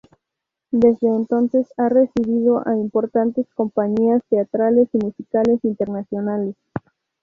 [0.71, 6.55] Desde entonces ha recibido a importantes compañías teatrales y musicales internacionales.